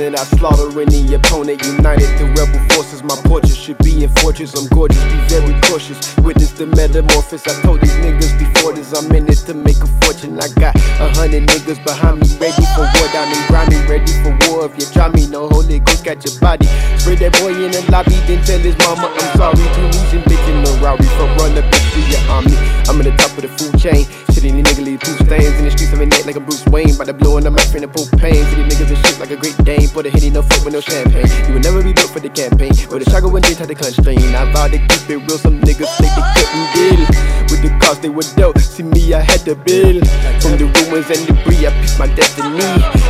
it. 0.00 0.14
I 0.18 0.24
slaughter 0.38 0.68
any 0.80 1.14
opponent. 1.14 1.62
United 1.62 2.10
the 2.18 2.26
rebel 2.34 2.60
forces. 2.74 3.02
My 3.02 3.16
portrait 3.24 3.56
should 3.56 3.78
be 3.78 4.04
in 4.04 4.10
fortress. 4.22 4.54
I'm 4.54 4.66
gorgeous. 4.68 5.02
Be 5.04 5.18
very 5.28 5.54
cautious. 5.62 5.98
Witness 6.18 6.52
the 6.52 6.66
metamorphosis. 6.66 7.46
I 7.46 7.60
told 7.62 7.80
these 7.80 7.94
niggas 8.02 8.38
before 8.38 8.72
this. 8.72 8.92
I'm 8.94 9.10
in 9.12 9.28
it 9.28 9.44
to 9.46 9.54
make 9.54 9.78
a 9.78 9.88
fortune. 10.02 10.38
I 10.40 10.48
got 10.60 10.74
a 10.76 11.10
hundred 11.14 11.48
niggas 11.48 11.82
behind 11.84 12.20
me, 12.20 12.28
ready 12.38 12.64
for 12.74 12.86
war. 12.86 13.08
Down 13.12 13.28
and 13.28 13.44
grimy, 13.48 13.78
ready 13.86 14.12
for 14.22 14.32
war. 14.48 14.66
If 14.66 14.78
you 14.78 14.86
try 14.92 15.08
me, 15.08 15.26
no 15.26 15.48
holy 15.48 15.80
ghost 15.80 16.04
got 16.04 16.24
your 16.24 16.38
body. 16.40 16.66
Spray 16.98 17.16
that 17.16 17.32
boy 17.38 17.54
in 17.54 17.70
the 17.70 17.82
lobby, 17.90 18.16
then 18.26 18.42
tell 18.44 18.58
his 18.58 18.76
mama 18.84 19.10
I'm 19.10 19.30
sorry. 19.36 19.64
Tunisian 19.74 20.22
bitch 20.24 20.46
in 20.48 20.64
the 20.64 20.72
Rari. 20.82 21.04
Front 21.18 21.32
runner, 21.40 21.64
bitch, 21.68 21.88
we 21.94 22.02
your 22.10 22.24
army. 22.30 22.56
I'm 22.88 23.00
in 23.00 23.06
the 23.10 23.16
top 23.16 23.36
of 23.36 23.42
the 23.42 23.50
food 23.58 23.78
chain. 23.78 24.06
Shit, 24.32 24.44
any 24.44 24.62
nigga 24.62 24.84
leave 24.84 25.00
poop 25.00 25.18
stains 25.26 25.56
in 25.58 25.64
the 25.64 25.70
streets 25.70 25.92
neck 25.92 26.26
like 26.26 26.36
a 26.36 26.40
Bruce 26.40 26.64
Wayne. 26.66 26.96
By 26.96 27.04
the 27.04 27.14
and 27.14 27.46
I'm 27.46 27.54
my 27.54 27.64
friend, 27.66 27.86
pull 27.92 28.06
pain. 28.18 28.44
See 28.46 28.62
these 28.62 28.74
niggas 28.74 28.90
and 28.94 29.00
shit 29.06 29.18
like 29.18 29.30
a 29.30 29.36
great 29.36 29.56
dane. 29.64 29.83
Put 29.92 30.04
the 30.04 30.10
henny, 30.10 30.30
no 30.30 30.42
foot 30.42 30.64
with 30.64 30.74
no 30.74 30.80
champagne. 30.80 31.26
You 31.46 31.54
would 31.54 31.62
never 31.62 31.82
be 31.82 31.92
built 31.92 32.10
for 32.10 32.20
the 32.20 32.28
campaign. 32.28 32.72
With 32.90 33.06
a 33.06 33.10
shotgun 33.10 33.32
when 33.32 33.42
they 33.42 33.54
had 33.54 33.68
to 33.68 33.74
constrain. 33.74 34.18
I 34.34 34.50
vowed 34.52 34.72
to 34.72 34.78
keep 34.78 35.10
it 35.10 35.18
real. 35.18 35.38
Some 35.38 35.60
niggas 35.60 35.90
think 35.98 36.12
they 36.14 36.24
couldn't 36.34 36.68
deal 36.74 37.00
with 37.50 37.62
the 37.62 37.70
cost 37.80 38.02
they 38.02 38.08
were 38.08 38.26
dealt. 38.34 38.58
See 38.58 38.82
me, 38.82 39.14
I 39.14 39.20
had 39.20 39.40
to 39.46 39.54
build 39.54 40.06
from 40.42 40.58
the 40.58 40.66
ruins 40.66 41.10
and 41.10 41.26
debris. 41.26 41.66
I 41.66 41.70
picked 41.80 41.98
my 41.98 42.08
destiny. 42.14 42.64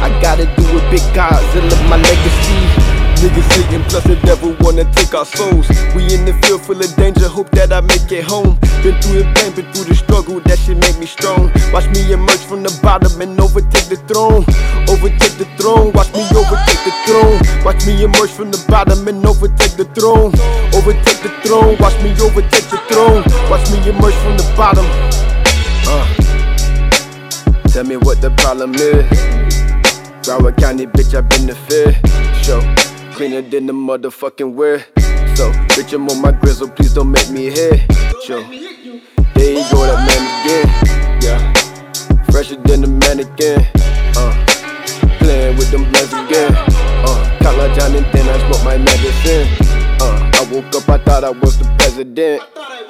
I 0.04 0.10
gotta 0.20 0.44
do 0.44 0.64
it 0.76 0.84
big 0.90 1.04
Godzilla, 1.16 1.88
my 1.88 1.96
legacy. 1.96 2.83
Niggas 3.24 3.48
hating, 3.56 3.80
plus 3.88 4.04
the 4.04 4.16
devil 4.20 4.54
wanna 4.60 4.84
take 4.92 5.14
our 5.14 5.24
souls. 5.24 5.64
We 5.96 6.04
in 6.12 6.28
the 6.28 6.36
field 6.44 6.60
full 6.60 6.76
of 6.76 6.94
danger, 6.94 7.26
hope 7.26 7.48
that 7.56 7.72
I 7.72 7.80
make 7.80 8.12
it 8.12 8.22
home. 8.22 8.60
Been 8.84 9.00
through 9.00 9.24
the 9.24 9.32
pain, 9.32 9.56
been 9.56 9.64
through 9.72 9.88
the 9.88 9.96
struggle, 9.96 10.40
that 10.44 10.58
shit 10.60 10.76
make 10.76 10.98
me 11.00 11.06
strong. 11.06 11.48
Watch 11.72 11.88
me 11.96 12.04
emerge 12.12 12.44
from 12.44 12.60
the 12.60 12.68
bottom 12.84 13.16
and 13.24 13.32
overtake 13.40 13.88
the 13.88 13.96
throne. 14.04 14.44
Overtake 14.92 15.40
the 15.40 15.48
throne, 15.56 15.88
watch 15.96 16.12
me 16.12 16.20
overtake 16.36 16.84
the 16.84 16.92
throne. 17.08 17.40
Watch 17.64 17.80
me 17.88 18.04
emerge 18.04 18.28
from 18.28 18.52
the 18.52 18.60
bottom 18.68 19.08
and 19.08 19.24
overtake 19.24 19.72
the 19.80 19.88
throne. 19.96 20.28
Overtake 20.76 21.24
the 21.24 21.32
throne, 21.40 21.80
watch 21.80 21.96
me 22.04 22.12
overtake 22.20 22.68
the 22.68 22.76
throne. 22.92 23.24
Watch 23.48 23.64
me 23.72 23.80
emerge 23.88 24.20
from 24.20 24.36
the 24.36 24.44
bottom. 24.52 24.84
Uh. 25.88 26.04
Tell 27.72 27.88
me 27.88 27.96
what 27.96 28.20
the 28.20 28.28
problem 28.36 28.76
is. 28.76 29.08
Broward 30.20 30.60
County, 30.60 30.84
bitch, 30.84 31.16
I've 31.16 31.24
been 31.32 31.48
the 31.48 31.56
fear. 31.56 31.96
Show 32.44 32.60
cleaner 33.14 33.42
than 33.42 33.66
the 33.66 33.72
motherfucking 33.72 34.54
wear. 34.54 34.80
So, 35.36 35.52
bitch, 35.70 35.92
I'm 35.94 36.08
on 36.08 36.20
my 36.20 36.32
grizzle, 36.32 36.68
please 36.68 36.92
don't 36.92 37.12
make 37.12 37.30
me 37.30 37.44
hit. 37.44 37.80
Yo, 38.28 38.42
There 39.34 39.52
you 39.54 39.64
go, 39.70 39.86
that 39.86 40.02
man 40.02 40.22
again. 40.42 40.66
Yeah. 41.22 42.24
Fresher 42.32 42.56
than 42.56 42.80
the 42.80 42.88
mannequin. 42.88 43.62
Uh. 44.16 44.34
Playing 45.18 45.56
with 45.56 45.70
them 45.70 45.88
blends 45.92 46.12
again. 46.12 46.54
Uh. 47.06 47.38
Collar 47.40 47.72
John 47.76 47.94
and 47.94 48.06
then 48.12 48.28
I 48.28 48.38
smoke 48.48 48.64
my 48.64 48.78
medicine. 48.78 49.46
Uh. 50.00 50.30
I 50.34 50.48
woke 50.50 50.74
up, 50.74 50.88
I 50.88 50.98
thought 50.98 51.22
I 51.22 51.30
was 51.30 51.58
the 51.58 51.72
president. 51.78 52.42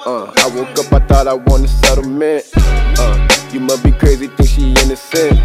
Uh. 0.07 0.33
I 0.37 0.47
woke 0.55 0.79
up, 0.79 0.91
I 0.91 1.05
thought 1.05 1.27
I 1.27 1.35
a 1.35 1.67
settlement. 1.67 2.49
Uh. 2.57 3.27
You 3.53 3.59
must 3.59 3.83
be 3.83 3.91
crazy, 3.91 4.25
think 4.27 4.49
she 4.49 4.71
innocent. 4.71 5.37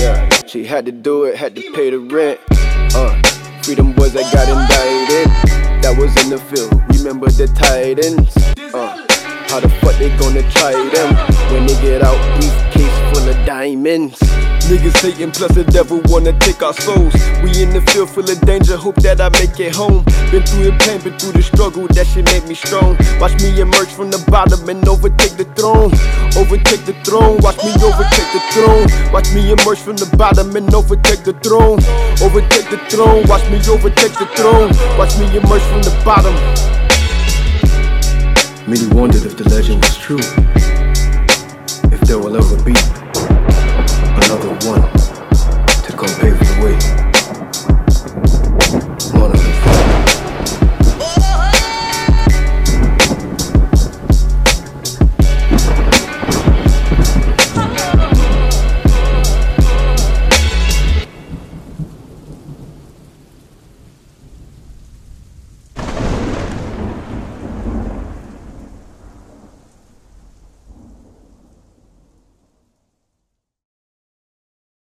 Yeah. 0.00 0.28
She 0.46 0.64
had 0.64 0.86
to 0.86 0.92
do 0.92 1.24
it, 1.24 1.36
had 1.36 1.54
to 1.54 1.62
pay 1.72 1.90
the 1.90 2.00
rent. 2.00 2.40
Uh. 2.96 3.33
Freedom 3.64 3.94
boys 3.94 4.12
that 4.12 4.30
got 4.30 4.46
indicted. 4.46 5.26
That 5.82 5.96
was 5.96 6.12
in 6.22 6.28
the 6.28 6.36
field. 6.36 6.70
Remember 6.98 7.30
the 7.30 7.46
Titans? 7.48 8.36
Uh, 8.74 8.92
how 9.48 9.58
the 9.58 9.70
fuck 9.80 9.96
they 9.96 10.14
gonna 10.18 10.42
try 10.52 10.72
them 10.92 11.14
when 11.50 11.66
they 11.66 11.80
get 11.80 12.02
out? 12.02 12.33
Briefcase 13.64 14.18
full 14.18 14.18
of 14.18 14.18
diamonds. 14.18 14.18
Niggas 14.68 14.96
hating, 15.00 15.32
plus 15.32 15.54
the 15.54 15.64
devil 15.64 16.00
wanna 16.06 16.32
take 16.38 16.62
our 16.62 16.72
souls. 16.72 17.14
We 17.42 17.62
in 17.62 17.70
the 17.72 17.80
field 17.92 18.10
full 18.10 18.28
of 18.28 18.40
danger, 18.42 18.76
hope 18.76 18.96
that 18.96 19.20
I 19.20 19.28
make 19.40 19.58
it 19.60 19.74
home. 19.74 20.04
Been 20.30 20.42
through 20.42 20.70
the 20.70 20.76
pain, 20.84 21.00
been 21.00 21.18
through 21.18 21.32
the 21.32 21.42
struggle, 21.42 21.86
that 21.88 22.06
shit 22.06 22.24
make 22.26 22.46
me 22.46 22.54
strong. 22.54 22.96
Watch 23.20 23.40
me 23.40 23.60
emerge 23.60 23.88
from 23.88 24.10
the 24.10 24.20
bottom 24.30 24.68
and 24.68 24.86
overtake 24.88 25.36
the 25.36 25.44
throne. 25.56 25.92
Overtake 26.36 26.84
the 26.84 26.96
throne, 27.04 27.40
watch 27.40 27.56
me 27.64 27.72
overtake 27.80 28.30
the 28.32 28.42
throne. 28.52 28.86
Watch 29.12 29.28
me 29.32 29.52
emerge 29.52 29.80
from 29.80 29.96
the 29.96 30.08
bottom 30.16 30.56
and 30.56 30.72
overtake 30.74 31.24
the 31.24 31.32
throne. 31.44 31.80
Overtake 32.20 32.68
the 32.68 32.80
throne, 32.88 33.24
watch 33.28 33.44
me 33.48 33.60
overtake 33.68 34.16
the 34.16 34.28
throne. 34.36 34.72
Watch 34.96 35.16
me 35.16 35.24
emerge 35.36 35.64
from 35.72 35.82
the 35.84 35.94
bottom. 36.04 36.34
Many 38.68 38.86
wondered 38.96 39.24
if 39.24 39.36
the 39.36 39.44
legend 39.48 39.84
was 39.84 39.96
true. 39.96 40.24
If 41.92 42.00
there 42.08 42.18
will 42.18 42.36
ever 42.36 42.56
be 42.64 42.72